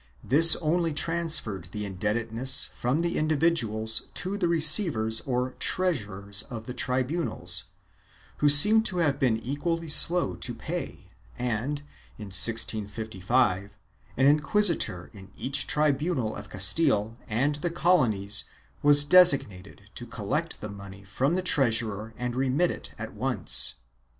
This 0.23 0.55
only 0.55 0.93
transferred 0.93 1.65
the 1.65 1.85
indebtedness 1.85 2.71
from 2.73 3.01
the 3.01 3.19
individuals 3.19 4.07
to 4.15 4.35
the 4.35 4.47
receivers 4.47 5.21
or 5.27 5.51
treasurers 5.59 6.41
of 6.49 6.65
the 6.65 6.73
tribunals, 6.73 7.65
who 8.37 8.49
seem 8.49 8.81
to 8.81 8.97
have 8.97 9.19
been 9.19 9.37
equally 9.37 9.87
slow 9.87 10.33
to 10.37 10.55
pay 10.55 11.11
and, 11.37 11.81
in 12.17 12.33
1655, 12.33 13.77
an 14.17 14.39
inquisi 14.39 14.79
tor 14.79 15.11
in 15.13 15.29
each 15.37 15.67
tribunal 15.67 16.35
of 16.35 16.49
Castile 16.49 17.15
and 17.27 17.53
the 17.61 17.69
colonies 17.69 18.45
was 18.81 19.03
designated 19.05 19.91
to 19.93 20.07
collect 20.07 20.61
the 20.61 20.69
money 20.71 21.03
from 21.03 21.35
the 21.35 21.43
treasurer 21.43 22.15
and 22.17 22.35
remit 22.35 22.71
it 22.71 22.95
at 22.97 23.13
once. 23.13 23.81